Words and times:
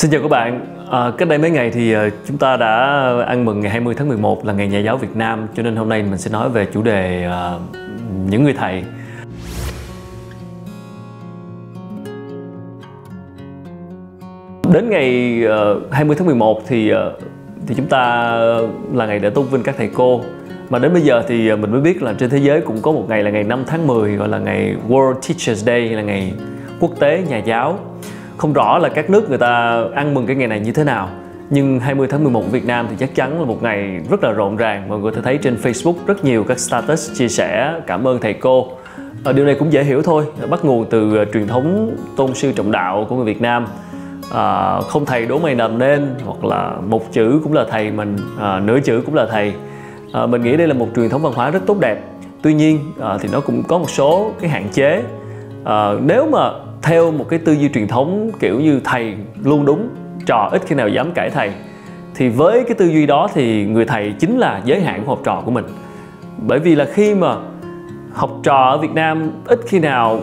Xin 0.00 0.10
chào 0.10 0.22
các 0.22 0.28
bạn. 0.28 0.66
À, 0.90 1.12
cách 1.18 1.28
đây 1.28 1.38
mấy 1.38 1.50
ngày 1.50 1.70
thì 1.70 1.92
à, 1.92 2.08
chúng 2.26 2.38
ta 2.38 2.56
đã 2.56 2.76
ăn 3.26 3.44
mừng 3.44 3.60
ngày 3.60 3.70
20 3.70 3.94
tháng 3.94 4.08
11 4.08 4.46
là 4.46 4.52
ngày 4.52 4.68
nhà 4.68 4.78
giáo 4.78 4.96
Việt 4.96 5.16
Nam 5.16 5.46
cho 5.54 5.62
nên 5.62 5.76
hôm 5.76 5.88
nay 5.88 6.02
mình 6.02 6.18
sẽ 6.18 6.30
nói 6.30 6.48
về 6.48 6.66
chủ 6.72 6.82
đề 6.82 7.28
uh, 7.28 7.60
những 8.30 8.44
người 8.44 8.52
thầy. 8.52 8.84
Đến 14.72 14.90
ngày 14.90 15.40
à, 15.48 15.70
uh, 15.70 15.92
20 15.92 16.16
tháng 16.18 16.26
11 16.26 16.62
thì 16.66 16.92
uh, 16.92 16.98
thì 17.66 17.74
chúng 17.74 17.86
ta 17.86 18.32
là 18.92 19.06
ngày 19.06 19.18
để 19.18 19.30
tôn 19.30 19.46
vinh 19.46 19.62
các 19.62 19.74
thầy 19.78 19.90
cô 19.94 20.20
mà 20.70 20.78
đến 20.78 20.92
bây 20.92 21.02
giờ 21.02 21.22
thì 21.28 21.56
mình 21.56 21.70
mới 21.70 21.80
biết 21.80 22.02
là 22.02 22.14
trên 22.18 22.30
thế 22.30 22.38
giới 22.38 22.60
cũng 22.60 22.82
có 22.82 22.92
một 22.92 23.04
ngày 23.08 23.22
là 23.22 23.30
ngày 23.30 23.44
5 23.44 23.64
tháng 23.66 23.86
10 23.86 24.16
gọi 24.16 24.28
là 24.28 24.38
ngày 24.38 24.76
World 24.88 25.14
Teachers 25.14 25.64
Day 25.64 25.88
là 25.88 26.02
ngày 26.02 26.32
quốc 26.80 26.90
tế 27.00 27.22
nhà 27.28 27.38
giáo 27.38 27.78
không 28.40 28.52
rõ 28.52 28.78
là 28.78 28.88
các 28.88 29.10
nước 29.10 29.28
người 29.28 29.38
ta 29.38 29.84
ăn 29.94 30.14
mừng 30.14 30.26
cái 30.26 30.36
ngày 30.36 30.48
này 30.48 30.60
như 30.60 30.72
thế 30.72 30.84
nào 30.84 31.08
nhưng 31.50 31.80
20 31.80 32.08
tháng 32.10 32.22
11 32.22 32.42
Việt 32.50 32.66
Nam 32.66 32.86
thì 32.90 32.96
chắc 32.98 33.14
chắn 33.14 33.40
là 33.40 33.46
một 33.46 33.62
ngày 33.62 34.00
rất 34.10 34.24
là 34.24 34.32
rộn 34.32 34.56
ràng. 34.56 34.88
Mọi 34.88 34.98
người 34.98 35.12
thấy 35.22 35.38
trên 35.38 35.56
Facebook 35.62 35.94
rất 36.06 36.24
nhiều 36.24 36.44
các 36.44 36.58
status 36.58 37.12
chia 37.14 37.28
sẻ 37.28 37.80
cảm 37.86 38.08
ơn 38.08 38.18
thầy 38.20 38.34
cô. 38.34 38.68
À, 39.24 39.32
điều 39.32 39.46
này 39.46 39.56
cũng 39.58 39.72
dễ 39.72 39.84
hiểu 39.84 40.02
thôi 40.02 40.24
bắt 40.50 40.64
nguồn 40.64 40.86
từ 40.90 41.16
ờ, 41.16 41.24
truyền 41.24 41.46
thống 41.46 41.96
tôn 42.16 42.34
sư 42.34 42.52
trọng 42.52 42.72
đạo 42.72 43.06
của 43.08 43.16
người 43.16 43.24
Việt 43.24 43.40
Nam. 43.40 43.66
À, 44.34 44.80
không 44.80 45.06
thầy 45.06 45.26
đố 45.26 45.38
mày 45.38 45.54
nằm 45.54 45.78
nên 45.78 46.14
hoặc 46.24 46.44
là 46.44 46.72
một 46.86 47.12
chữ 47.12 47.40
cũng 47.44 47.52
là 47.52 47.64
thầy 47.70 47.90
mình 47.90 48.16
à, 48.38 48.60
nửa 48.60 48.80
chữ 48.80 49.02
cũng 49.06 49.14
là 49.14 49.26
thầy. 49.30 49.52
À, 50.12 50.26
mình 50.26 50.42
nghĩ 50.42 50.56
đây 50.56 50.66
là 50.66 50.74
một 50.74 50.88
truyền 50.96 51.08
thống 51.08 51.22
văn 51.22 51.32
hóa 51.32 51.50
rất 51.50 51.60
tốt 51.66 51.76
đẹp. 51.80 52.00
Tuy 52.42 52.54
nhiên 52.54 52.92
à, 53.00 53.18
thì 53.20 53.28
nó 53.32 53.40
cũng 53.40 53.62
có 53.62 53.78
một 53.78 53.90
số 53.90 54.30
cái 54.40 54.50
hạn 54.50 54.68
chế. 54.72 55.02
À, 55.64 55.92
nếu 56.02 56.26
mà 56.26 56.50
theo 56.82 57.10
một 57.10 57.26
cái 57.28 57.38
tư 57.38 57.52
duy 57.52 57.68
truyền 57.68 57.88
thống 57.88 58.30
kiểu 58.40 58.60
như 58.60 58.80
thầy 58.84 59.14
luôn 59.44 59.64
đúng, 59.64 59.88
trò 60.26 60.48
ít 60.52 60.62
khi 60.66 60.74
nào 60.74 60.88
dám 60.88 61.12
cãi 61.12 61.30
thầy, 61.30 61.52
thì 62.14 62.28
với 62.28 62.64
cái 62.64 62.74
tư 62.74 62.86
duy 62.86 63.06
đó 63.06 63.28
thì 63.34 63.66
người 63.66 63.84
thầy 63.84 64.14
chính 64.18 64.38
là 64.38 64.60
giới 64.64 64.80
hạn 64.80 65.02
của 65.04 65.10
học 65.10 65.20
trò 65.24 65.42
của 65.44 65.50
mình. 65.50 65.64
Bởi 66.38 66.58
vì 66.58 66.74
là 66.74 66.84
khi 66.84 67.14
mà 67.14 67.36
học 68.12 68.30
trò 68.42 68.56
ở 68.56 68.78
Việt 68.78 68.94
Nam 68.94 69.30
ít 69.44 69.60
khi 69.66 69.78
nào 69.78 70.20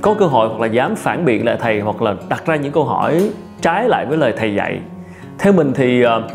có 0.00 0.14
cơ 0.18 0.26
hội 0.26 0.48
hoặc 0.48 0.60
là 0.60 0.66
dám 0.66 0.96
phản 0.96 1.24
biện 1.24 1.44
lại 1.44 1.56
thầy 1.60 1.80
hoặc 1.80 2.02
là 2.02 2.14
đặt 2.28 2.46
ra 2.46 2.56
những 2.56 2.72
câu 2.72 2.84
hỏi 2.84 3.30
trái 3.62 3.88
lại 3.88 4.06
với 4.06 4.18
lời 4.18 4.34
thầy 4.36 4.54
dạy. 4.54 4.80
Theo 5.38 5.52
mình 5.52 5.72
thì 5.74 6.02
ờ, 6.02 6.28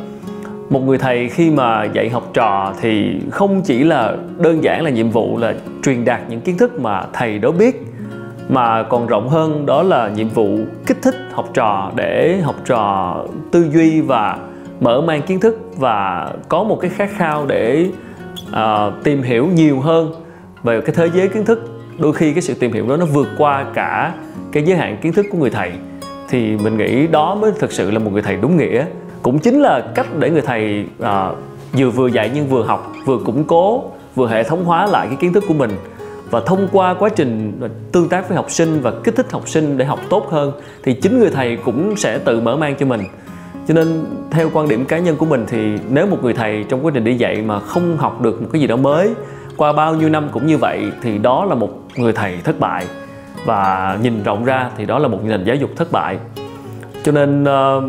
một 0.70 0.80
người 0.80 0.98
thầy 0.98 1.30
khi 1.30 1.52
mà 1.52 1.86
dạy 1.94 2.10
học 2.10 2.30
trò 2.34 2.74
thì 2.82 3.22
không 3.32 3.62
chỉ 3.62 3.84
là 3.84 4.16
đơn 4.38 4.64
giản 4.64 4.84
là 4.84 4.90
nhiệm 4.90 5.10
vụ 5.10 5.38
là 5.38 5.54
truyền 5.84 6.06
đạt 6.06 6.22
những 6.30 6.42
kiến 6.42 6.58
thức 6.58 6.80
mà 6.80 7.04
thầy 7.14 7.40
đó 7.40 7.52
biết 7.52 7.89
mà 8.50 8.84
còn 8.84 9.08
rộng 9.08 9.30
hơn 9.30 9.66
đó 9.66 9.84
là 9.84 10.10
nhiệm 10.10 10.30
vụ 10.30 10.58
kích 10.88 10.98
thích 11.02 11.16
học 11.32 11.50
trò 11.54 11.92
để 11.96 12.42
học 12.44 12.56
trò 12.66 13.16
tư 13.52 13.70
duy 13.74 14.02
và 14.02 14.38
mở 14.80 15.02
mang 15.02 15.22
kiến 15.22 15.40
thức 15.40 15.60
và 15.78 16.30
có 16.50 16.64
một 16.64 16.78
cái 16.82 16.92
khát 16.96 17.10
khao 17.18 17.46
để 17.46 17.88
uh, 18.50 18.94
tìm 19.04 19.22
hiểu 19.22 19.48
nhiều 19.48 19.80
hơn 19.80 20.14
về 20.64 20.82
cái 20.82 20.96
thế 20.96 21.10
giới 21.14 21.28
kiến 21.28 21.46
thức. 21.46 21.70
Đôi 22.00 22.14
khi 22.14 22.34
cái 22.34 22.42
sự 22.42 22.54
tìm 22.54 22.74
hiểu 22.74 22.88
đó 22.90 22.98
nó 22.98 23.06
vượt 23.06 23.28
qua 23.38 23.66
cả 23.74 24.14
cái 24.52 24.64
giới 24.64 24.78
hạn 24.78 24.98
kiến 25.02 25.14
thức 25.14 25.26
của 25.32 25.38
người 25.38 25.50
thầy. 25.50 25.72
Thì 26.30 26.58
mình 26.58 26.78
nghĩ 26.78 27.08
đó 27.08 27.36
mới 27.36 27.52
thực 27.60 27.72
sự 27.72 27.92
là 27.92 28.00
một 28.00 28.14
người 28.14 28.22
thầy 28.22 28.36
đúng 28.36 28.58
nghĩa. 28.58 28.86
Cũng 29.22 29.40
chính 29.40 29.62
là 29.62 29.82
cách 29.96 30.08
để 30.20 30.30
người 30.30 30.42
thầy 30.42 30.86
uh, 31.02 31.38
vừa 31.74 31.90
vừa 31.90 32.08
dạy 32.08 32.32
nhưng 32.34 32.48
vừa 32.48 32.64
học 32.64 32.94
vừa 33.06 33.18
củng 33.18 33.44
cố 33.44 33.84
vừa 34.16 34.28
hệ 34.28 34.44
thống 34.44 34.66
hóa 34.66 34.86
lại 34.86 35.08
cái 35.08 35.16
kiến 35.16 35.34
thức 35.34 35.44
của 35.48 35.54
mình 35.54 35.72
và 36.30 36.40
thông 36.40 36.68
qua 36.72 36.94
quá 36.94 37.10
trình 37.10 37.62
tương 37.92 38.10
tác 38.10 38.28
với 38.28 38.36
học 38.36 38.52
sinh 38.52 38.82
và 38.82 38.92
kích 39.04 39.16
thích 39.16 39.32
học 39.32 39.50
sinh 39.50 39.78
để 39.78 39.86
học 39.86 40.00
tốt 40.10 40.28
hơn 40.32 40.52
thì 40.84 40.94
chính 40.94 41.20
người 41.20 41.30
thầy 41.30 41.58
cũng 41.66 41.96
sẽ 41.96 42.18
tự 42.18 42.42
mở 42.42 42.56
mang 42.56 42.76
cho 42.80 42.86
mình. 42.86 43.02
Cho 43.68 43.74
nên 43.74 44.06
theo 44.32 44.50
quan 44.54 44.68
điểm 44.68 44.86
cá 44.86 45.00
nhân 45.00 45.16
của 45.16 45.26
mình 45.26 45.46
thì 45.48 45.78
nếu 45.90 46.08
một 46.08 46.18
người 46.24 46.34
thầy 46.34 46.66
trong 46.70 46.86
quá 46.86 46.92
trình 46.94 47.04
đi 47.04 47.16
dạy 47.16 47.42
mà 47.42 47.60
không 47.60 47.98
học 47.98 48.22
được 48.22 48.42
một 48.42 48.48
cái 48.52 48.62
gì 48.62 48.68
đó 48.68 48.76
mới 48.76 49.14
qua 49.58 49.74
bao 49.74 49.96
nhiêu 49.96 50.10
năm 50.10 50.30
cũng 50.32 50.48
như 50.48 50.58
vậy 50.58 50.92
thì 51.02 51.18
đó 51.18 51.46
là 51.46 51.56
một 51.56 51.70
người 51.96 52.14
thầy 52.14 52.38
thất 52.44 52.60
bại. 52.60 52.86
Và 53.46 53.98
nhìn 54.02 54.24
rộng 54.24 54.46
ra 54.46 54.70
thì 54.78 54.86
đó 54.86 55.00
là 55.00 55.08
một 55.08 55.20
nền 55.24 55.44
giáo 55.44 55.56
dục 55.56 55.70
thất 55.76 55.92
bại. 55.92 56.18
Cho 57.04 57.12
nên 57.12 57.44
uh, 57.44 57.84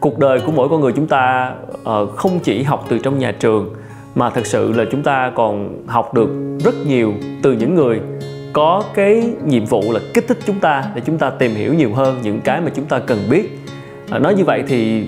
cuộc 0.00 0.18
đời 0.18 0.40
của 0.46 0.52
mỗi 0.52 0.68
con 0.68 0.80
người 0.80 0.92
chúng 0.92 1.06
ta 1.06 1.52
uh, 1.74 2.16
không 2.16 2.38
chỉ 2.42 2.62
học 2.62 2.86
từ 2.88 2.98
trong 2.98 3.18
nhà 3.18 3.32
trường 3.32 3.74
mà 4.14 4.30
thực 4.30 4.46
sự 4.46 4.72
là 4.72 4.84
chúng 4.90 5.02
ta 5.02 5.32
còn 5.34 5.82
học 5.86 6.14
được 6.14 6.28
rất 6.64 6.74
nhiều 6.86 7.14
từ 7.42 7.52
những 7.52 7.74
người 7.74 8.00
có 8.52 8.82
cái 8.94 9.32
nhiệm 9.44 9.64
vụ 9.64 9.92
là 9.92 10.00
kích 10.14 10.28
thích 10.28 10.38
chúng 10.46 10.60
ta 10.60 10.84
để 10.94 11.02
chúng 11.06 11.18
ta 11.18 11.30
tìm 11.30 11.54
hiểu 11.54 11.74
nhiều 11.74 11.94
hơn 11.94 12.18
những 12.22 12.40
cái 12.40 12.60
mà 12.60 12.70
chúng 12.74 12.84
ta 12.84 12.98
cần 12.98 13.18
biết. 13.30 13.58
À, 14.10 14.18
nói 14.18 14.34
như 14.34 14.44
vậy 14.44 14.62
thì 14.66 15.06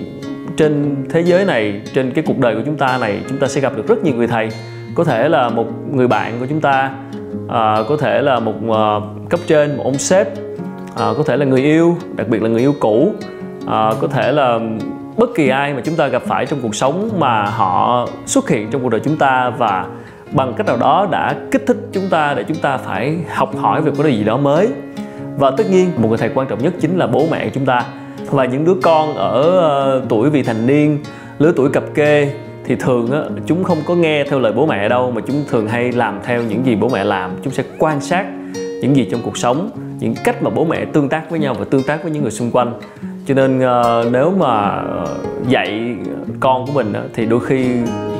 trên 0.57 0.95
thế 1.09 1.21
giới 1.21 1.45
này 1.45 1.81
trên 1.93 2.11
cái 2.11 2.23
cuộc 2.27 2.37
đời 2.37 2.55
của 2.55 2.61
chúng 2.65 2.77
ta 2.77 2.97
này 2.97 3.19
chúng 3.29 3.37
ta 3.37 3.47
sẽ 3.47 3.61
gặp 3.61 3.77
được 3.77 3.87
rất 3.87 4.03
nhiều 4.03 4.15
người 4.15 4.27
thầy. 4.27 4.49
Có 4.95 5.03
thể 5.03 5.29
là 5.29 5.49
một 5.49 5.67
người 5.93 6.07
bạn 6.07 6.33
của 6.39 6.45
chúng 6.45 6.61
ta 6.61 6.91
à, 7.49 7.83
có 7.87 7.97
thể 7.97 8.21
là 8.21 8.39
một 8.39 8.53
uh, 8.67 9.29
cấp 9.29 9.39
trên 9.47 9.77
một 9.77 9.83
ông 9.83 9.97
sếp 9.97 10.27
à, 10.95 11.13
có 11.17 11.23
thể 11.25 11.37
là 11.37 11.45
người 11.45 11.61
yêu 11.61 11.97
đặc 12.15 12.27
biệt 12.27 12.41
là 12.41 12.49
người 12.49 12.61
yêu 12.61 12.73
cũ 12.79 13.13
à, 13.67 13.91
có 14.01 14.07
thể 14.07 14.31
là 14.31 14.59
bất 15.17 15.29
kỳ 15.35 15.49
ai 15.49 15.73
mà 15.73 15.81
chúng 15.85 15.95
ta 15.95 16.07
gặp 16.07 16.21
phải 16.25 16.45
trong 16.45 16.59
cuộc 16.61 16.75
sống 16.75 17.09
mà 17.19 17.43
họ 17.43 18.07
xuất 18.25 18.49
hiện 18.49 18.69
trong 18.71 18.83
cuộc 18.83 18.89
đời 18.89 19.01
chúng 19.03 19.17
ta 19.17 19.49
và 19.57 19.85
bằng 20.31 20.53
cách 20.57 20.67
nào 20.67 20.77
đó 20.77 21.07
đã 21.11 21.35
kích 21.51 21.63
thích 21.67 21.77
chúng 21.91 22.09
ta 22.09 22.33
để 22.33 22.43
chúng 22.47 22.57
ta 22.57 22.77
phải 22.77 23.17
học 23.33 23.57
hỏi 23.57 23.81
về 23.81 23.91
một 23.91 24.03
cái 24.03 24.17
gì 24.17 24.23
đó 24.23 24.37
mới. 24.37 24.67
Và 25.37 25.51
tất 25.51 25.63
nhiên 25.71 25.91
một 25.97 26.07
người 26.07 26.17
thầy 26.17 26.29
quan 26.35 26.47
trọng 26.47 26.63
nhất 26.63 26.73
chính 26.79 26.97
là 26.97 27.07
bố 27.07 27.27
mẹ 27.31 27.49
chúng 27.49 27.65
ta. 27.65 27.85
Và 28.29 28.45
những 28.45 28.65
đứa 28.65 28.75
con 28.83 29.15
ở 29.15 29.41
ờ, 29.59 30.01
tuổi 30.09 30.29
vị 30.29 30.43
thành 30.43 30.67
niên 30.67 30.99
lứa 31.39 31.53
tuổi 31.55 31.69
cập 31.69 31.83
kê 31.93 32.33
thì 32.65 32.75
thường 32.75 33.11
á, 33.11 33.19
chúng 33.45 33.63
không 33.63 33.77
có 33.85 33.95
nghe 33.95 34.23
theo 34.23 34.39
lời 34.39 34.53
bố 34.53 34.65
mẹ 34.65 34.89
đâu 34.89 35.11
mà 35.11 35.21
chúng 35.27 35.43
thường 35.49 35.67
hay 35.67 35.91
làm 35.91 36.19
theo 36.23 36.43
những 36.43 36.65
gì 36.65 36.75
bố 36.75 36.89
mẹ 36.89 37.03
làm. 37.03 37.31
Chúng 37.43 37.53
sẽ 37.53 37.63
quan 37.79 38.01
sát 38.01 38.25
những 38.81 38.95
gì 38.95 39.07
trong 39.11 39.21
cuộc 39.23 39.37
sống 39.37 39.69
những 39.99 40.13
cách 40.23 40.43
mà 40.43 40.49
bố 40.49 40.65
mẹ 40.65 40.85
tương 40.85 41.09
tác 41.09 41.29
với 41.29 41.39
nhau 41.39 41.55
và 41.59 41.65
tương 41.65 41.83
tác 41.83 42.03
với 42.03 42.11
những 42.11 42.21
người 42.21 42.31
xung 42.31 42.51
quanh 42.51 42.73
cho 43.27 43.33
nên 43.33 43.57
uh, 43.57 44.11
nếu 44.11 44.31
mà 44.31 44.69
ờ, 44.69 45.05
dạy 45.47 45.95
con 46.39 46.65
của 46.65 46.71
mình 46.71 46.89
uh, 46.89 47.11
thì 47.13 47.25
đôi 47.25 47.39
khi 47.45 47.65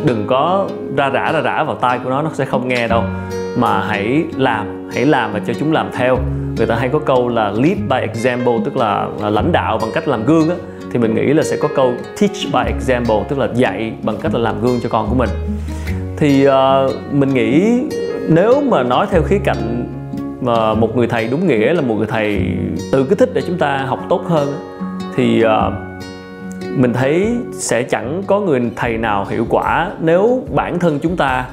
đừng 0.06 0.24
có 0.28 0.68
ra 0.98 1.10
rã 1.10 1.32
ra 1.32 1.42
rã 1.42 1.64
vào 1.64 1.76
tai 1.76 2.00
của 2.04 2.10
nó 2.10 2.22
nó 2.22 2.30
sẽ 2.34 2.46
không 2.46 2.68
nghe 2.68 2.88
đâu. 2.88 3.04
Mà 3.58 3.84
hãy 3.88 4.24
làm 4.38 4.90
hãy 4.94 5.06
làm 5.06 5.34
và 5.34 5.40
cho 5.48 5.54
chúng 5.54 5.74
làm 5.74 5.90
theo. 5.94 6.18
Người 6.58 6.68
ta 6.68 6.76
hay 6.76 6.90
có 6.90 7.00
câu 7.00 7.28
là 7.30 7.52
lead 7.52 7.78
by 7.90 7.98
example 7.98 8.54
tức 8.66 8.78
là, 8.78 9.08
là 9.22 9.30
lãnh 9.30 9.52
đạo 9.52 9.78
bằng 9.82 9.92
cách 9.94 10.08
làm 10.08 10.26
gương 10.26 10.50
á. 10.50 10.56
Thì 10.92 11.00
mình 11.00 11.16
nghĩ 11.16 11.34
là 11.34 11.44
sẽ 11.44 11.58
có 11.62 11.68
câu 11.76 11.94
teach 12.22 12.54
by 12.54 12.74
example 12.74 13.18
tức 13.30 13.40
là 13.40 13.48
dạy 13.56 13.94
bằng 14.04 14.18
cách 14.22 14.34
là 14.34 14.40
làm 14.40 14.62
gương 14.62 14.80
cho 14.84 14.90
con 14.90 15.10
của 15.10 15.16
mình. 15.16 15.30
Thì 16.18 16.48
uh, 16.48 16.54
mình 17.12 17.34
nghĩ 17.34 17.82
nếu 18.28 18.62
mà 18.62 18.84
nói 18.84 19.08
theo 19.12 19.22
khía 19.24 19.40
cạnh 19.44 19.94
mà 20.42 20.74
một 20.74 20.98
người 20.98 21.08
thầy 21.08 21.28
đúng 21.28 21.48
nghĩa 21.48 21.74
là 21.74 21.82
một 21.82 21.96
người 21.96 22.08
thầy 22.08 22.42
tự 22.92 23.04
kích 23.04 23.18
thích 23.18 23.30
để 23.34 23.42
chúng 23.48 23.58
ta 23.58 23.78
học 23.78 24.00
tốt 24.10 24.22
hơn 24.28 24.77
thì 25.18 25.44
uh, 25.46 25.74
mình 26.76 26.94
thấy 26.94 27.38
sẽ 27.52 27.84
chẳng 27.84 28.24
có 28.28 28.40
người 28.40 28.62
thầy 28.76 28.98
nào 28.98 29.26
hiệu 29.30 29.46
quả 29.50 29.92
nếu 30.02 30.44
bản 30.56 30.80
thân 30.80 31.00
chúng 31.00 31.18
ta 31.18 31.46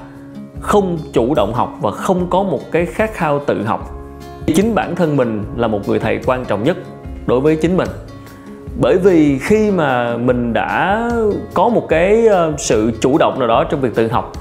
không 0.60 0.98
chủ 1.12 1.34
động 1.34 1.52
học 1.54 1.78
và 1.80 1.90
không 1.90 2.26
có 2.30 2.42
một 2.42 2.60
cái 2.72 2.86
khát 2.86 3.14
khao 3.14 3.38
tự 3.38 3.64
học. 3.64 3.90
Chính 4.46 4.74
bản 4.74 4.96
thân 4.96 5.16
mình 5.16 5.44
là 5.56 5.68
một 5.68 5.88
người 5.88 5.98
thầy 5.98 6.20
quan 6.26 6.44
trọng 6.44 6.62
nhất 6.62 6.76
đối 7.26 7.40
với 7.40 7.56
chính 7.56 7.76
mình. 7.76 7.88
Bởi 8.80 8.98
vì 8.98 9.38
khi 9.38 9.70
mà 9.70 10.16
mình 10.16 10.52
đã 10.52 11.10
có 11.54 11.68
một 11.68 11.86
cái 11.88 12.26
ờ, 12.26 12.52
sự 12.58 12.92
chủ 13.00 13.18
động 13.18 13.38
nào 13.38 13.48
đó 13.48 13.64
trong 13.64 13.80
việc 13.80 13.94
tự 13.94 14.08
học 14.08 14.32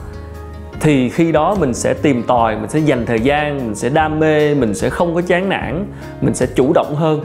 thì 0.80 1.10
khi 1.10 1.32
đó 1.32 1.56
mình 1.60 1.74
sẽ 1.74 1.94
tìm 1.94 2.24
tòi 2.24 2.56
mình 2.56 2.70
sẽ 2.70 2.80
dành 2.80 3.06
thời 3.06 3.20
gian 3.20 3.58
mình 3.58 3.76
sẽ 3.76 3.90
đam 3.90 4.20
mê 4.20 4.56
mình 4.56 4.74
sẽ 4.74 4.90
không 4.90 5.16
có 5.16 5.22
chán 5.22 5.50
nản 5.50 5.86
mình 6.22 6.34
sẽ 6.34 6.46
chủ 6.56 6.74
động 6.74 6.96
hơn. 6.96 7.22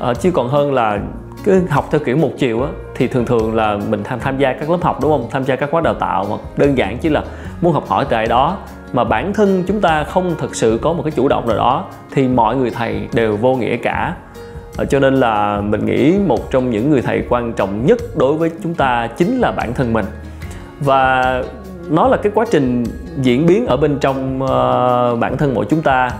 À, 0.00 0.14
chứ 0.14 0.30
còn 0.30 0.48
hơn 0.48 0.72
là 0.72 0.98
cứ 1.44 1.62
học 1.70 1.88
theo 1.90 2.00
kiểu 2.04 2.16
một 2.16 2.30
chiều 2.38 2.62
á 2.62 2.68
thì 2.94 3.08
thường 3.08 3.24
thường 3.24 3.54
là 3.54 3.78
mình 3.88 4.04
tham 4.04 4.20
tham 4.20 4.38
gia 4.38 4.52
các 4.52 4.70
lớp 4.70 4.78
học 4.82 4.98
đúng 5.02 5.10
không? 5.10 5.28
Tham 5.30 5.44
gia 5.44 5.56
các 5.56 5.70
khóa 5.70 5.80
đào 5.80 5.94
tạo 5.94 6.26
mà 6.30 6.36
đơn 6.56 6.78
giản 6.78 6.98
chỉ 6.98 7.08
là 7.08 7.22
muốn 7.60 7.72
học 7.72 7.84
hỏi 7.88 8.06
tại 8.10 8.26
đó. 8.26 8.56
Mà 8.92 9.04
bản 9.04 9.32
thân 9.34 9.64
chúng 9.66 9.80
ta 9.80 10.04
không 10.04 10.34
thực 10.38 10.54
sự 10.54 10.78
có 10.82 10.92
một 10.92 11.02
cái 11.02 11.10
chủ 11.10 11.28
động 11.28 11.48
nào 11.48 11.56
đó 11.56 11.84
thì 12.10 12.28
mọi 12.28 12.56
người 12.56 12.70
thầy 12.70 13.08
đều 13.12 13.36
vô 13.36 13.54
nghĩa 13.54 13.76
cả. 13.76 14.14
Ờ, 14.76 14.84
cho 14.84 15.00
nên 15.00 15.14
là 15.14 15.60
mình 15.60 15.86
nghĩ 15.86 16.18
một 16.26 16.50
trong 16.50 16.70
những 16.70 16.90
người 16.90 17.02
thầy 17.02 17.24
quan 17.28 17.52
trọng 17.52 17.86
nhất 17.86 17.98
đối 18.16 18.34
với 18.34 18.50
chúng 18.62 18.74
ta 18.74 19.08
chính 19.16 19.38
là 19.40 19.52
bản 19.52 19.74
thân 19.74 19.92
mình. 19.92 20.04
Và 20.80 21.42
nó 21.90 22.08
là 22.08 22.16
cái 22.16 22.32
quá 22.34 22.44
trình 22.50 22.84
diễn 23.22 23.46
biến 23.46 23.66
ở 23.66 23.76
bên 23.76 23.98
trong 23.98 24.42
uh, 24.42 25.18
bản 25.20 25.36
thân 25.38 25.54
mỗi 25.54 25.66
chúng 25.70 25.82
ta. 25.82 26.10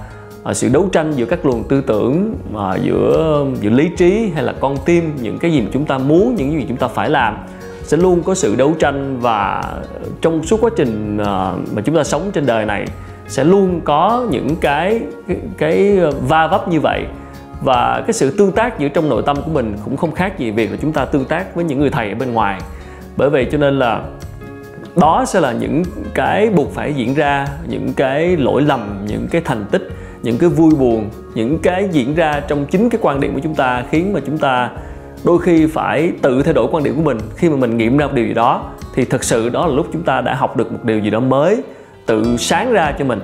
Ờ, 0.44 0.55
sự 0.55 0.69
đấu 0.69 0.88
tranh 0.93 1.12
giữa 1.12 1.26
các 1.26 1.46
luồng 1.46 1.64
tư 1.69 1.81
tưởng 1.81 2.37
uh, 2.55 2.82
giữa 2.82 3.46
giữa 3.61 3.70
lý 3.70 3.88
trí 3.96 4.31
hay 4.35 4.43
là 4.43 4.55
con 4.61 4.76
tim 4.85 5.17
những 5.23 5.38
cái 5.38 5.52
gì 5.52 5.61
mà 5.61 5.69
chúng 5.73 5.85
ta 5.85 5.99
muốn 5.99 6.35
những 6.35 6.52
gì 6.52 6.64
chúng 6.69 6.76
ta 6.76 6.88
phải 6.88 7.11
làm 7.11 7.37
sẽ 7.82 7.96
luôn 7.96 8.23
có 8.23 8.35
sự 8.35 8.56
đấu 8.56 8.75
tranh 8.79 9.19
và 9.20 9.62
trong 10.20 10.44
suốt 10.44 10.61
quá 10.61 10.70
trình 10.76 11.19
ờ, 11.19 11.56
mà 11.75 11.82
chúng 11.82 11.96
ta 11.96 12.05
sống 12.05 12.31
trên 12.32 12.46
đời 12.46 12.64
này 12.64 12.87
sẽ 13.29 13.44
luôn 13.44 13.81
có 13.85 14.26
những 14.31 14.56
cái 14.56 15.00
cái, 15.29 15.37
cái 15.58 15.99
va 16.29 16.47
vấp 16.47 16.69
như 16.69 16.81
vậy. 16.81 17.06
Và 17.62 18.02
cái 18.06 18.12
sự 18.12 18.31
tương 18.38 18.52
tác 18.52 18.79
giữa 18.79 18.88
trong 18.88 19.08
nội 19.08 19.23
tâm 19.26 19.37
của 19.37 19.50
mình 19.50 19.76
cũng 19.85 19.97
không 19.97 20.12
khác 20.12 20.38
gì 20.38 20.50
việc 20.50 20.70
là 20.70 20.76
chúng 20.82 20.93
ta 20.93 21.05
tương 21.05 21.25
tác 21.25 21.55
với 21.55 21.64
những 21.64 21.79
người 21.79 21.90
thầy 21.90 22.08
ở 22.08 22.14
bên 22.14 22.32
ngoài. 22.32 22.61
Bởi 23.17 23.31
vậy 23.31 23.47
cho 23.52 23.58
nên 23.58 23.79
là 23.79 24.02
đó 24.97 25.25
sẽ 25.26 25.40
là 25.40 25.52
những 25.52 25.82
cái 26.14 26.50
buộc 26.50 26.75
phải 26.75 26.94
diễn 26.94 27.14
ra 27.14 27.47
những 27.67 27.93
cái 27.97 28.37
lỗi 28.37 28.62
lầm 28.62 29.05
những 29.06 29.29
cái 29.31 29.43
thành 29.44 29.64
tích 29.70 29.88
những 30.25 30.38
cái 30.38 30.49
vui 30.49 30.71
buồn, 30.79 31.11
những 31.35 31.59
cái 31.59 31.88
diễn 31.93 32.15
ra 32.15 32.41
trong 32.49 32.67
chính 32.67 32.88
cái 32.88 32.99
quan 33.03 33.21
điểm 33.21 33.35
của 33.35 33.41
chúng 33.43 33.55
ta 33.55 33.85
khiến 33.91 34.12
mà 34.12 34.21
chúng 34.26 34.38
ta 34.38 34.71
đôi 35.25 35.38
khi 35.38 35.67
phải 35.67 36.12
tự 36.23 36.43
thay 36.43 36.55
đổi 36.55 36.69
quan 36.73 36.85
điểm 36.85 36.97
của 36.97 37.03
mình. 37.03 37.19
Khi 37.37 37.49
mà 37.49 37.56
mình 37.56 37.76
nghiệm 37.76 37.97
ra 37.97 38.06
một 38.06 38.12
điều 38.15 38.26
gì 38.26 38.35
đó, 38.35 38.71
thì 38.94 39.05
thực 39.05 39.25
sự 39.25 39.49
đó 39.49 39.67
là 39.67 39.75
lúc 39.75 39.87
chúng 39.93 40.03
ta 40.03 40.21
đã 40.21 40.35
học 40.35 40.56
được 40.56 40.73
một 40.73 40.79
điều 40.85 40.99
gì 40.99 41.11
đó 41.11 41.21
mới 41.21 41.62
tự 42.06 42.37
sáng 42.37 42.73
ra 42.73 42.94
cho 42.99 43.05
mình. 43.05 43.21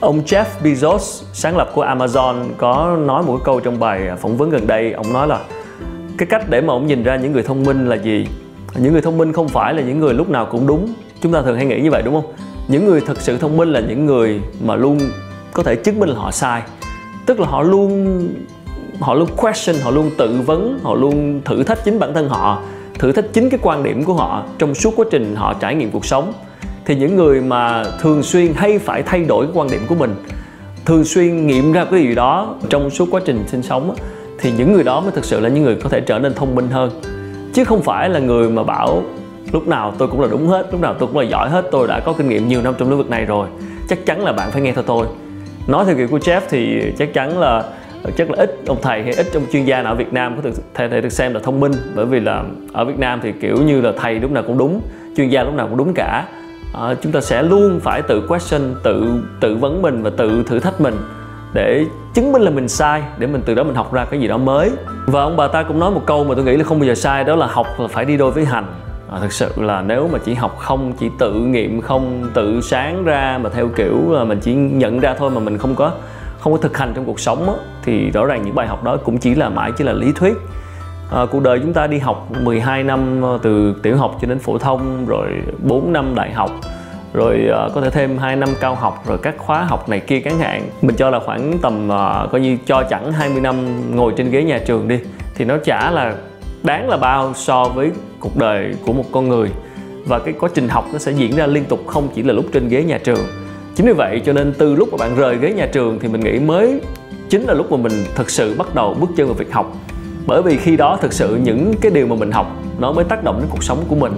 Ông 0.00 0.20
Jeff 0.26 0.44
Bezos, 0.62 1.24
sáng 1.32 1.56
lập 1.56 1.70
của 1.74 1.84
Amazon, 1.84 2.34
có 2.58 2.96
nói 3.06 3.22
một 3.22 3.36
cái 3.36 3.42
câu 3.44 3.60
trong 3.60 3.80
bài 3.80 4.08
phỏng 4.20 4.36
vấn 4.36 4.50
gần 4.50 4.66
đây. 4.66 4.92
Ông 4.92 5.12
nói 5.12 5.28
là 5.28 5.40
cái 6.18 6.26
cách 6.26 6.50
để 6.50 6.60
mà 6.60 6.72
ông 6.72 6.86
nhìn 6.86 7.02
ra 7.02 7.16
những 7.16 7.32
người 7.32 7.42
thông 7.42 7.64
minh 7.64 7.88
là 7.88 7.96
gì? 7.96 8.26
Những 8.76 8.92
người 8.92 9.02
thông 9.02 9.18
minh 9.18 9.32
không 9.32 9.48
phải 9.48 9.74
là 9.74 9.82
những 9.82 10.00
người 10.00 10.14
lúc 10.14 10.30
nào 10.30 10.46
cũng 10.50 10.66
đúng. 10.66 10.94
Chúng 11.20 11.32
ta 11.32 11.42
thường 11.42 11.56
hay 11.56 11.66
nghĩ 11.66 11.80
như 11.80 11.90
vậy, 11.90 12.02
đúng 12.02 12.14
không? 12.14 12.32
Những 12.68 12.84
người 12.84 13.00
thực 13.00 13.20
sự 13.20 13.38
thông 13.38 13.56
minh 13.56 13.68
là 13.68 13.80
những 13.80 14.06
người 14.06 14.40
mà 14.64 14.76
luôn 14.76 14.98
có 15.56 15.62
thể 15.62 15.76
chứng 15.76 16.00
minh 16.00 16.08
là 16.08 16.18
họ 16.18 16.30
sai. 16.30 16.62
Tức 17.26 17.40
là 17.40 17.46
họ 17.46 17.62
luôn 17.62 18.28
họ 19.00 19.14
luôn 19.14 19.28
question, 19.36 19.76
họ 19.82 19.90
luôn 19.90 20.10
tự 20.18 20.40
vấn, 20.46 20.78
họ 20.82 20.94
luôn 20.94 21.40
thử 21.44 21.62
thách 21.62 21.84
chính 21.84 21.98
bản 21.98 22.14
thân 22.14 22.28
họ, 22.28 22.62
thử 22.98 23.12
thách 23.12 23.24
chính 23.32 23.50
cái 23.50 23.60
quan 23.62 23.82
điểm 23.82 24.04
của 24.04 24.14
họ 24.14 24.42
trong 24.58 24.74
suốt 24.74 24.94
quá 24.96 25.06
trình 25.10 25.36
họ 25.36 25.54
trải 25.54 25.74
nghiệm 25.74 25.90
cuộc 25.90 26.06
sống. 26.06 26.32
Thì 26.84 26.94
những 26.94 27.16
người 27.16 27.40
mà 27.40 27.84
thường 28.00 28.22
xuyên 28.22 28.52
hay 28.54 28.78
phải 28.78 29.02
thay 29.02 29.24
đổi 29.24 29.46
cái 29.46 29.52
quan 29.54 29.70
điểm 29.70 29.80
của 29.88 29.94
mình, 29.94 30.14
thường 30.84 31.04
xuyên 31.04 31.46
nghiệm 31.46 31.72
ra 31.72 31.84
cái 31.84 32.00
gì 32.00 32.14
đó 32.14 32.54
trong 32.68 32.90
suốt 32.90 33.08
quá 33.10 33.20
trình 33.24 33.44
sinh 33.46 33.62
sống 33.62 33.94
thì 34.38 34.52
những 34.52 34.72
người 34.72 34.84
đó 34.84 35.00
mới 35.00 35.12
thực 35.12 35.24
sự 35.24 35.40
là 35.40 35.48
những 35.48 35.64
người 35.64 35.74
có 35.74 35.88
thể 35.88 36.00
trở 36.00 36.18
nên 36.18 36.34
thông 36.34 36.54
minh 36.54 36.68
hơn. 36.70 36.90
Chứ 37.52 37.64
không 37.64 37.82
phải 37.82 38.08
là 38.08 38.18
người 38.18 38.50
mà 38.50 38.62
bảo, 38.62 39.02
lúc 39.52 39.68
nào 39.68 39.94
tôi 39.98 40.08
cũng 40.08 40.20
là 40.20 40.28
đúng 40.30 40.48
hết, 40.48 40.66
lúc 40.72 40.80
nào 40.80 40.94
tôi 40.98 41.08
cũng 41.08 41.18
là 41.18 41.24
giỏi 41.24 41.50
hết, 41.50 41.64
tôi 41.70 41.88
đã 41.88 42.00
có 42.00 42.12
kinh 42.12 42.28
nghiệm 42.28 42.48
nhiều 42.48 42.62
năm 42.62 42.74
trong 42.78 42.88
lĩnh 42.88 42.98
vực 42.98 43.10
này 43.10 43.24
rồi, 43.24 43.48
chắc 43.88 44.06
chắn 44.06 44.24
là 44.24 44.32
bạn 44.32 44.50
phải 44.50 44.62
nghe 44.62 44.72
theo 44.72 44.82
tôi 44.82 45.06
nói 45.66 45.84
theo 45.84 45.96
kiểu 45.96 46.08
của 46.08 46.18
Jeff 46.18 46.40
thì 46.48 46.92
chắc 46.98 47.14
chắn 47.14 47.38
là 47.38 47.62
ờ, 48.02 48.10
chắc 48.16 48.30
là 48.30 48.36
ít 48.38 48.60
ông 48.66 48.78
thầy 48.82 49.02
hay 49.02 49.12
ít 49.12 49.26
ông 49.34 49.42
chuyên 49.52 49.64
gia 49.64 49.82
nào 49.82 49.92
ở 49.92 49.96
Việt 49.96 50.12
Nam 50.12 50.36
có 50.36 50.42
thể, 50.42 50.50
thể, 50.74 50.88
thể 50.88 51.00
được 51.00 51.12
xem 51.12 51.34
là 51.34 51.40
thông 51.40 51.60
minh. 51.60 51.72
Bởi 51.94 52.06
vì 52.06 52.20
là 52.20 52.44
ở 52.72 52.84
Việt 52.84 52.98
Nam 52.98 53.20
thì 53.22 53.32
kiểu 53.40 53.56
như 53.56 53.80
là 53.80 53.92
thầy 53.96 54.20
lúc 54.20 54.30
nào 54.30 54.42
cũng 54.46 54.58
đúng 54.58 54.80
chuyên 55.16 55.28
gia 55.28 55.42
lúc 55.42 55.54
nào 55.54 55.68
cũng 55.68 55.76
đúng 55.76 55.94
cả. 55.94 56.24
À, 56.74 56.94
chúng 57.02 57.12
ta 57.12 57.20
sẽ 57.20 57.42
luôn 57.42 57.80
phải 57.80 58.02
tự 58.02 58.20
question 58.28 58.74
tự 58.82 59.22
tự 59.40 59.56
vấn 59.56 59.82
mình 59.82 60.02
và 60.02 60.10
tự 60.16 60.42
thử 60.46 60.58
thách 60.58 60.80
mình 60.80 60.94
để 61.54 61.84
chứng 62.14 62.32
minh 62.32 62.42
là 62.42 62.50
mình 62.50 62.68
sai 62.68 63.02
để 63.18 63.26
mình 63.26 63.42
từ 63.46 63.54
đó 63.54 63.62
mình 63.62 63.74
học 63.74 63.92
ra 63.92 64.04
cái 64.04 64.20
gì 64.20 64.28
đó 64.28 64.38
mới. 64.38 64.70
Và 65.06 65.22
ông 65.22 65.36
bà 65.36 65.48
ta 65.48 65.62
cũng 65.62 65.80
nói 65.80 65.90
một 65.90 66.02
câu 66.06 66.24
mà 66.24 66.34
tôi 66.34 66.44
nghĩ 66.44 66.56
là 66.56 66.64
không 66.64 66.78
bao 66.78 66.86
giờ 66.86 66.94
sai 66.94 67.24
đó 67.24 67.36
là 67.36 67.46
học 67.46 67.66
là 67.78 67.88
phải 67.88 68.04
đi 68.04 68.16
đôi 68.16 68.30
với 68.30 68.44
hành 68.44 68.66
à, 69.10 69.18
thực 69.20 69.32
sự 69.32 69.52
là 69.56 69.82
nếu 69.82 70.08
mà 70.12 70.18
chỉ 70.24 70.34
học 70.34 70.58
không 70.58 70.92
chỉ 70.98 71.10
tự 71.18 71.32
nghiệm 71.32 71.80
không 71.80 72.30
tự 72.34 72.60
sáng 72.60 73.04
ra 73.04 73.38
mà 73.42 73.50
theo 73.50 73.68
kiểu 73.76 74.12
là 74.12 74.24
mình 74.24 74.40
chỉ 74.42 74.54
nhận 74.54 75.00
ra 75.00 75.14
thôi 75.18 75.30
mà 75.30 75.40
mình 75.40 75.58
không 75.58 75.74
có 75.74 75.92
không 76.38 76.52
có 76.52 76.58
thực 76.58 76.78
hành 76.78 76.92
trong 76.94 77.04
cuộc 77.04 77.20
sống 77.20 77.48
á, 77.48 77.54
thì 77.84 78.10
rõ 78.10 78.24
ràng 78.24 78.42
những 78.44 78.54
bài 78.54 78.66
học 78.66 78.84
đó 78.84 78.96
cũng 78.96 79.18
chỉ 79.18 79.34
là 79.34 79.48
mãi 79.48 79.72
chỉ 79.78 79.84
là 79.84 79.92
lý 79.92 80.12
thuyết. 80.12 80.36
À, 81.12 81.26
cuộc 81.30 81.42
đời 81.42 81.58
chúng 81.58 81.72
ta 81.72 81.86
đi 81.86 81.98
học 81.98 82.28
12 82.42 82.82
năm 82.82 83.22
ờ, 83.22 83.38
từ 83.42 83.74
tiểu 83.82 83.96
học 83.96 84.18
cho 84.20 84.28
đến 84.28 84.38
phổ 84.38 84.58
thông 84.58 85.06
rồi 85.06 85.26
4 85.62 85.92
năm 85.92 86.14
đại 86.14 86.32
học 86.32 86.50
rồi 87.12 87.48
uh, 87.66 87.74
có 87.74 87.80
thể 87.80 87.90
thêm 87.90 88.18
2 88.18 88.36
năm 88.36 88.48
cao 88.60 88.74
học 88.74 89.02
rồi 89.06 89.18
các 89.22 89.34
khóa 89.38 89.64
học 89.64 89.88
này 89.88 90.00
kia 90.00 90.20
cán 90.20 90.38
hạn 90.38 90.62
mình 90.82 90.96
cho 90.96 91.10
là 91.10 91.20
khoảng 91.26 91.58
tầm 91.62 91.88
uh, 91.88 92.30
coi 92.32 92.40
như 92.40 92.58
cho 92.66 92.82
chẳng 92.90 93.12
20 93.12 93.40
năm 93.40 93.56
ngồi 93.96 94.12
trên 94.16 94.30
ghế 94.30 94.42
nhà 94.42 94.58
trường 94.66 94.88
đi 94.88 95.00
thì 95.34 95.44
nó 95.44 95.56
chả 95.64 95.90
là 95.90 96.14
đáng 96.66 96.88
là 96.88 96.96
bao 96.96 97.32
so 97.34 97.64
với 97.64 97.90
cuộc 98.20 98.36
đời 98.36 98.74
của 98.86 98.92
một 98.92 99.04
con 99.12 99.28
người. 99.28 99.50
Và 100.06 100.18
cái 100.18 100.34
quá 100.40 100.48
trình 100.54 100.68
học 100.68 100.88
nó 100.92 100.98
sẽ 100.98 101.12
diễn 101.12 101.36
ra 101.36 101.46
liên 101.46 101.64
tục, 101.64 101.80
không 101.86 102.08
chỉ 102.14 102.22
là 102.22 102.32
lúc 102.32 102.44
trên 102.52 102.68
ghế 102.68 102.84
nhà 102.84 102.98
trường. 102.98 103.24
Chính 103.74 103.86
vì 103.86 103.92
vậy 103.92 104.22
cho 104.26 104.32
nên 104.32 104.52
từ 104.58 104.74
lúc 104.74 104.88
mà 104.92 104.96
bạn 104.98 105.16
rời 105.16 105.38
ghế 105.38 105.52
nhà 105.52 105.66
trường 105.72 105.98
thì 105.98 106.08
mình 106.08 106.20
nghĩ 106.20 106.38
mới 106.38 106.80
chính 107.28 107.42
là 107.42 107.54
lúc 107.54 107.72
mà 107.72 107.76
mình 107.76 107.92
thực 108.14 108.30
sự 108.30 108.54
bắt 108.58 108.74
đầu 108.74 108.96
bước 109.00 109.10
chân 109.16 109.26
vào 109.26 109.34
việc 109.34 109.52
học. 109.52 109.72
Bởi 110.26 110.42
vì 110.42 110.56
khi 110.56 110.76
đó 110.76 110.98
thực 111.02 111.12
sự 111.12 111.38
những 111.44 111.74
cái 111.80 111.92
điều 111.92 112.06
mà 112.06 112.16
mình 112.16 112.32
học 112.32 112.46
nó 112.78 112.92
mới 112.92 113.04
tác 113.04 113.24
động 113.24 113.38
đến 113.38 113.48
cuộc 113.50 113.64
sống 113.64 113.84
của 113.88 113.96
mình. 113.96 114.12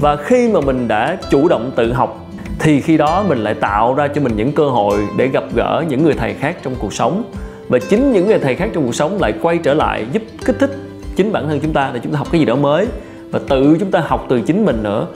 Và 0.00 0.16
khi 0.16 0.48
mà 0.52 0.60
mình 0.60 0.88
đã 0.88 1.18
chủ 1.30 1.48
động 1.48 1.70
tự 1.76 1.92
học, 1.92 2.26
thì 2.58 2.80
khi 2.80 2.96
đó 2.96 3.24
mình 3.28 3.38
lại 3.38 3.54
tạo 3.54 3.94
ra 3.94 4.08
cho 4.08 4.20
mình 4.20 4.32
những 4.36 4.52
cơ 4.52 4.68
hội 4.68 4.98
để 5.16 5.28
gặp 5.28 5.44
gỡ 5.54 5.84
những 5.88 6.02
người 6.02 6.14
thầy 6.14 6.34
khác 6.34 6.56
trong 6.62 6.74
cuộc 6.78 6.92
sống. 6.92 7.22
Và 7.68 7.78
chính 7.78 8.12
những 8.12 8.26
người 8.26 8.38
thầy 8.38 8.54
khác 8.54 8.70
trong 8.74 8.84
cuộc 8.84 8.94
sống 8.94 9.18
lại 9.20 9.32
quay 9.42 9.58
trở 9.58 9.74
lại 9.74 10.06
giúp 10.12 10.22
kích 10.44 10.56
thích 10.58 10.70
chính 11.18 11.32
bản 11.32 11.48
thân 11.48 11.60
chúng 11.60 11.72
ta 11.72 11.90
để 11.94 12.00
chúng 12.02 12.12
ta 12.12 12.18
học 12.18 12.28
cái 12.32 12.38
gì 12.38 12.44
đó 12.44 12.56
mới 12.56 12.86
và 13.30 13.40
tự 13.48 13.76
chúng 13.80 13.90
ta 13.90 14.00
học 14.06 14.26
từ 14.28 14.40
chính 14.40 14.64
mình 14.64 14.82
nữa. 14.82 15.06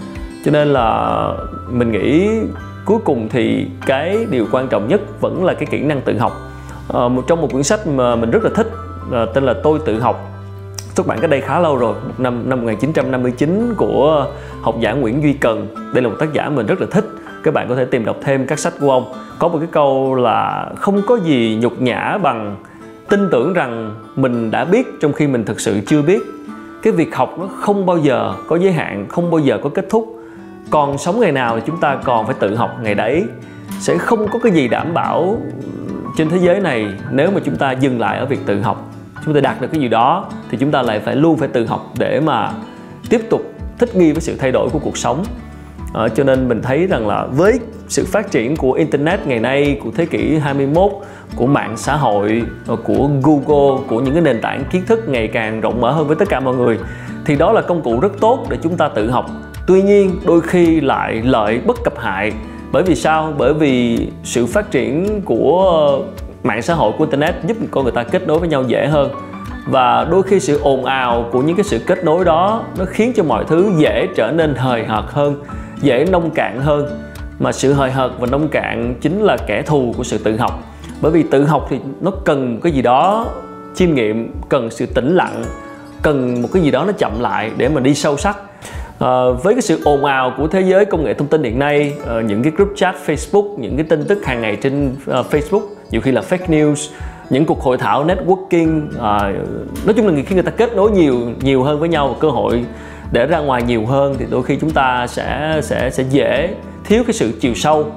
Cho 0.45 0.51
nên 0.51 0.69
là 0.69 1.29
mình 1.71 1.93
nghĩ 1.93 2.29
cuối 2.85 2.99
cùng 3.05 3.29
thì 3.29 3.67
cái 3.87 4.27
điều 4.31 4.47
quan 4.53 4.69
trọng 4.69 4.89
nhất 4.89 5.01
vẫn 5.21 5.45
là 5.45 5.55
cái 5.55 5.67
kỹ 5.67 5.81
năng 5.81 6.01
tự 6.01 6.19
học. 6.19 6.33
À, 6.95 7.01
trong 7.27 7.41
một 7.41 7.49
quyển 7.51 7.63
sách 7.63 7.87
mà 7.87 8.17
mình 8.17 8.31
rất 8.31 8.45
là 8.45 8.51
thích 8.55 8.71
à, 9.13 9.27
tên 9.35 9.45
là 9.45 9.55
tôi 9.63 9.79
tự 9.87 10.01
học. 10.01 10.29
Xuất 10.77 11.07
bản 11.07 11.19
cách 11.21 11.31
đây 11.31 11.41
khá 11.41 11.61
lâu 11.61 11.77
rồi 11.77 11.95
năm 12.19 12.43
năm 12.49 12.61
1959 12.61 13.75
của 13.77 14.27
học 14.63 14.75
giả 14.81 14.93
Nguyễn 14.93 15.23
Duy 15.23 15.33
Cần. 15.33 15.67
Đây 15.95 16.03
là 16.03 16.09
một 16.09 16.17
tác 16.19 16.33
giả 16.33 16.49
mình 16.49 16.67
rất 16.67 16.81
là 16.81 16.87
thích. 16.91 17.05
Các 17.43 17.55
bạn 17.55 17.69
có 17.69 17.75
thể 17.75 17.85
tìm 17.85 18.05
đọc 18.05 18.17
thêm 18.23 18.47
các 18.47 18.59
sách 18.59 18.73
của 18.81 18.91
ông. 18.91 19.13
Có 19.39 19.49
một 19.49 19.59
cái 19.59 19.69
câu 19.73 20.15
là 20.15 20.71
không 20.77 21.03
có 21.07 21.17
gì 21.17 21.59
nhục 21.61 21.83
nhã 21.83 22.19
bằng 22.23 22.57
tin 23.13 23.29
tưởng 23.31 23.53
rằng 23.53 23.95
mình 24.17 24.51
đã 24.51 24.65
biết 24.65 25.01
trong 25.01 25.13
khi 25.13 25.27
mình 25.27 25.45
thực 25.45 25.61
sự 25.61 25.81
chưa 25.87 26.03
biết. 26.03 26.23
Cái 26.83 26.93
việc 26.93 27.15
học 27.15 27.39
nó 27.39 27.49
không 27.61 27.87
bao 27.87 27.99
giờ 27.99 28.35
có 28.47 28.57
giới 28.57 28.73
hạn, 28.73 29.07
không 29.09 29.31
bao 29.31 29.39
giờ 29.39 29.59
có 29.63 29.71
kết 29.75 29.87
thúc. 29.91 30.19
Còn 30.71 30.99
sống 30.99 31.21
ngày 31.21 31.33
nào 31.33 31.57
thì 31.57 31.63
chúng 31.67 31.81
ta 31.81 31.97
còn 32.05 32.27
phải 32.27 32.35
tự 32.39 32.57
học 32.57 32.79
ngày 32.83 32.95
đấy. 32.95 33.25
Sẽ 33.81 33.99
không 33.99 34.29
có 34.29 34.39
cái 34.39 34.53
gì 34.53 34.69
đảm 34.69 34.95
bảo 34.95 35.37
trên 36.17 36.29
thế 36.29 36.39
giới 36.39 36.61
này 36.61 36.87
nếu 37.11 37.31
mà 37.31 37.41
chúng 37.45 37.57
ta 37.57 37.73
dừng 37.73 38.01
lại 38.01 38.19
ở 38.19 38.27
việc 38.27 38.41
tự 38.47 38.61
học. 38.61 38.91
Chúng 39.25 39.35
ta 39.35 39.41
đạt 39.41 39.61
được 39.61 39.69
cái 39.73 39.81
gì 39.81 39.89
đó 39.89 40.29
thì 40.51 40.59
chúng 40.59 40.71
ta 40.71 40.83
lại 40.83 41.01
phải 41.01 41.17
luôn 41.17 41.37
phải 41.37 41.49
tự 41.49 41.67
học 41.67 41.93
để 41.99 42.21
mà 42.21 42.53
tiếp 43.11 43.21
tục 43.31 43.55
thích 43.79 43.97
nghi 43.97 44.13
với 44.13 44.21
sự 44.21 44.37
thay 44.39 44.53
đổi 44.53 44.69
của 44.73 44.79
cuộc 44.79 44.97
sống 44.97 45.25
à, 45.95 46.09
cho 46.09 46.25
nên 46.25 46.49
mình 46.49 46.63
thấy 46.63 46.87
rằng 46.87 47.09
là 47.09 47.27
với 47.27 47.59
sự 47.89 48.05
phát 48.13 48.31
triển 48.31 48.57
của 48.57 48.73
internet 48.73 49.27
ngày 49.27 49.41
nay 49.41 49.81
của 49.85 49.91
thế 49.97 50.07
kỷ 50.07 50.37
21 50.37 50.93
của 51.37 51.47
mạng 51.47 51.77
xã 51.77 51.97
hội 51.97 52.43
ờ, 52.67 52.77
của 52.77 53.09
Google 53.23 53.85
của 53.89 54.01
những 54.01 54.15
cái 54.15 54.23
nền 54.23 54.41
tảng 54.41 54.65
kiến 54.71 54.83
thức 54.87 55.09
ngày 55.09 55.29
càng 55.29 55.61
rộng 55.61 55.81
mở 55.81 55.91
hơn 55.91 56.07
với 56.07 56.17
tất 56.17 56.29
cả 56.29 56.41
mọi 56.41 56.57
người 56.57 56.79
thì 57.25 57.37
đó 57.37 57.53
là 57.53 57.61
công 57.61 57.83
cụ 57.83 58.01
rất 58.01 58.13
tốt 58.21 58.47
để 58.51 58.57
chúng 58.63 58.77
ta 58.77 58.89
tự 58.89 59.11
học. 59.11 59.27
Tuy 59.67 59.83
nhiên 59.83 60.21
đôi 60.27 60.41
khi 60.41 60.81
lại 60.81 61.23
lợi 61.25 61.61
bất 61.67 61.77
cập 61.85 61.99
hại. 61.99 62.33
Bởi 62.73 62.83
vì 62.83 62.95
sao? 62.95 63.35
Bởi 63.39 63.55
vì 63.55 64.07
sự 64.25 64.47
phát 64.47 64.71
triển 64.71 65.23
của 65.25 65.99
mạng 66.43 66.63
xã 66.63 66.75
hội 66.75 66.93
của 66.99 67.05
internet 67.05 67.35
giúp 67.47 67.57
con 67.71 67.85
người 67.85 67.93
ta 67.93 68.03
kết 68.03 68.27
nối 68.27 68.39
với 68.39 68.49
nhau 68.49 68.63
dễ 68.63 68.87
hơn. 68.87 69.11
Và 69.67 70.05
đôi 70.11 70.23
khi 70.23 70.41
sự 70.41 70.61
ồn 70.63 70.85
ào 70.85 71.29
của 71.33 71.43
những 71.43 71.57
cái 71.57 71.65
sự 71.65 71.79
kết 71.87 72.05
nối 72.05 72.25
đó 72.25 72.65
nó 72.79 72.85
khiến 72.85 73.13
cho 73.17 73.23
mọi 73.25 73.45
thứ 73.49 73.73
dễ 73.77 74.07
trở 74.17 74.31
nên 74.31 74.55
hời 74.55 74.85
hợt 74.85 75.05
hơn 75.07 75.43
dễ 75.83 76.05
nông 76.11 76.31
cạn 76.31 76.61
hơn. 76.61 77.01
Mà 77.39 77.53
sự 77.53 77.73
hời 77.73 77.91
hợt 77.91 78.11
và 78.19 78.27
nông 78.27 78.49
cạn 78.49 78.95
chính 79.01 79.23
là 79.23 79.37
kẻ 79.47 79.63
thù 79.63 79.95
của 79.97 80.05
sự 80.05 80.19
tự 80.19 80.37
học. 80.37 80.63
Bởi 81.01 81.13
vì 81.13 81.23
tự 81.23 81.45
học 81.45 81.67
thì 81.71 81.79
nó 82.01 82.11
cần 82.25 82.61
cái 82.63 82.73
gì 82.73 82.83
đó 82.83 83.27
chiêm 83.75 83.95
nghiệm 83.95 84.33
cần 84.49 84.71
sự 84.71 84.87
tĩnh 84.87 85.17
lặng 85.17 85.45
cần 86.03 86.43
một 86.43 86.49
cái 86.53 86.63
gì 86.63 86.71
đó 86.71 86.85
nó 86.85 86.93
chậm 86.93 87.21
lại 87.21 87.51
để 87.57 87.69
mà 87.69 87.81
đi 87.81 87.95
sâu 87.95 88.17
sắc. 88.17 88.37
À, 88.99 89.09
với 89.43 89.55
cái 89.55 89.63
sự 89.63 89.81
ồn 89.85 90.05
ào 90.05 90.33
của 90.37 90.49
thế 90.49 90.61
giới 90.61 90.85
công 90.85 91.05
nghệ 91.05 91.15
thông 91.15 91.29
tin 91.29 91.43
hiện 91.43 91.59
nay 91.59 91.93
à, 92.09 92.21
những 92.21 92.43
cái 92.43 92.53
group 92.57 92.73
chat 92.77 92.95
Facebook 93.07 93.59
những 93.59 93.77
cái 93.77 93.87
tin 93.89 94.05
tức 94.05 94.25
hàng 94.25 94.41
ngày 94.41 94.57
trên 94.57 94.97
uh, 95.11 95.27
Facebook 95.31 95.63
nhiều 95.91 96.01
khi 96.01 96.13
là 96.13 96.23
fake 96.31 96.47
news 96.47 96.91
những 97.31 97.45
cuộc 97.45 97.61
hội 97.61 97.79
thảo 97.79 98.07
networking 98.07 98.81
à, 99.01 99.33
nói 99.85 99.95
chung 99.97 100.07
là 100.07 100.23
khi 100.27 100.35
người 100.35 100.45
ta 100.45 100.51
kết 100.51 100.77
nối 100.77 100.91
nhiều 100.91 101.21
nhiều 101.41 101.63
hơn 101.63 101.81
với 101.81 101.89
nhau 101.89 102.17
cơ 102.21 102.29
hội 102.29 102.65
để 103.13 103.27
ra 103.27 103.39
ngoài 103.39 103.63
nhiều 103.63 103.87
hơn 103.87 104.15
thì 104.19 104.27
đôi 104.31 104.43
khi 104.43 104.57
chúng 104.57 104.71
ta 104.71 105.07
sẽ 105.07 105.61
sẽ 105.63 105.91
sẽ 105.91 106.05
dễ 106.11 106.55
thiếu 106.85 107.03
cái 107.07 107.13
sự 107.13 107.33
chiều 107.41 107.55
sâu. 107.55 107.93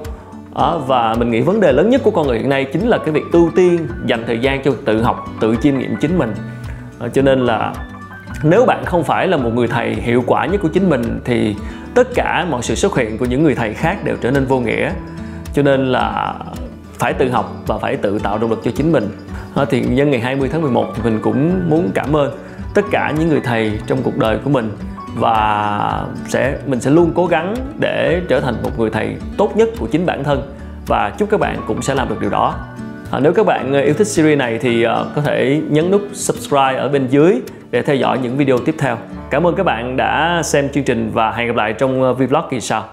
À, 0.54 0.70
và 0.86 1.14
mình 1.18 1.30
nghĩ 1.30 1.40
vấn 1.40 1.60
đề 1.60 1.72
lớn 1.72 1.90
nhất 1.90 2.00
của 2.04 2.10
con 2.10 2.26
người 2.26 2.38
hiện 2.38 2.48
nay 2.48 2.64
chính 2.72 2.88
là 2.88 2.98
cái 2.98 3.10
việc 3.10 3.24
ưu 3.32 3.50
tiên 3.56 3.88
dành 4.06 4.24
thời 4.26 4.38
gian 4.38 4.62
cho 4.62 4.72
tự 4.84 5.02
học 5.02 5.26
tự 5.40 5.56
chiêm 5.62 5.78
nghiệm 5.78 5.96
chính 6.00 6.18
mình. 6.18 6.34
À, 7.00 7.08
cho 7.08 7.22
nên 7.22 7.46
là 7.46 7.72
nếu 8.42 8.64
bạn 8.66 8.84
không 8.84 9.04
phải 9.04 9.28
là 9.28 9.36
một 9.36 9.50
người 9.54 9.68
thầy 9.68 9.94
hiệu 9.94 10.24
quả 10.26 10.46
nhất 10.46 10.60
của 10.62 10.68
chính 10.68 10.90
mình 10.90 11.20
thì 11.24 11.56
tất 11.94 12.08
cả 12.14 12.46
mọi 12.50 12.62
sự 12.62 12.74
xuất 12.74 12.96
hiện 12.96 13.18
của 13.18 13.24
những 13.24 13.42
người 13.42 13.54
thầy 13.54 13.74
khác 13.74 14.04
đều 14.04 14.16
trở 14.20 14.30
nên 14.30 14.44
vô 14.44 14.60
nghĩa. 14.60 14.92
Cho 15.54 15.62
nên 15.62 15.92
là 15.92 16.34
phải 16.98 17.12
tự 17.12 17.30
học 17.30 17.62
và 17.66 17.78
phải 17.78 17.96
tự 17.96 18.18
tạo 18.18 18.38
động 18.38 18.50
lực 18.50 18.60
cho 18.64 18.70
chính 18.76 18.92
mình. 18.92 19.08
À, 19.54 19.64
thì 19.70 19.80
nhân 19.80 20.10
ngày 20.10 20.20
20 20.20 20.48
tháng 20.52 20.62
11 20.62 20.86
thì 20.96 21.02
mình 21.02 21.20
cũng 21.22 21.70
muốn 21.70 21.90
cảm 21.94 22.16
ơn 22.16 22.38
tất 22.74 22.82
cả 22.90 23.12
những 23.18 23.28
người 23.28 23.40
thầy 23.40 23.78
trong 23.86 24.02
cuộc 24.02 24.16
đời 24.16 24.38
của 24.44 24.50
mình 24.50 24.70
và 25.16 26.04
sẽ 26.28 26.58
mình 26.66 26.80
sẽ 26.80 26.90
luôn 26.90 27.12
cố 27.14 27.26
gắng 27.26 27.54
để 27.78 28.22
trở 28.28 28.40
thành 28.40 28.54
một 28.62 28.78
người 28.78 28.90
thầy 28.90 29.16
tốt 29.36 29.56
nhất 29.56 29.68
của 29.78 29.86
chính 29.86 30.06
bản 30.06 30.24
thân 30.24 30.54
và 30.86 31.12
chúc 31.18 31.30
các 31.30 31.40
bạn 31.40 31.60
cũng 31.66 31.82
sẽ 31.82 31.94
làm 31.94 32.08
được 32.08 32.20
điều 32.20 32.30
đó 32.30 32.54
À, 33.10 33.20
nếu 33.20 33.32
các 33.32 33.46
bạn 33.46 33.72
ờ, 33.72 33.80
yêu 33.80 33.94
thích 33.94 34.06
series 34.06 34.38
này 34.38 34.58
thì 34.58 34.86
uh, 34.86 34.90
có 35.14 35.22
thể 35.22 35.60
nhấn 35.70 35.90
nút 35.90 36.02
subscribe 36.12 36.74
ở 36.74 36.88
bên 36.88 37.06
dưới 37.06 37.40
để 37.70 37.82
theo 37.82 37.96
dõi 37.96 38.18
những 38.18 38.36
video 38.36 38.58
tiếp 38.58 38.74
theo. 38.78 38.98
Cảm 39.30 39.46
ơn 39.46 39.54
các 39.54 39.62
bạn 39.62 39.96
đã 39.96 40.42
xem 40.44 40.68
chương 40.68 40.84
trình 40.84 41.10
và 41.14 41.32
hẹn 41.32 41.46
gặp 41.46 41.56
lại 41.56 41.72
trong 41.72 42.02
ờ, 42.02 42.14
vlog 42.14 42.44
kỳ 42.50 42.60
sau. 42.60 42.84